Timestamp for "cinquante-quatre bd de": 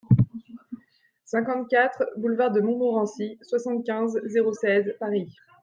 1.25-2.61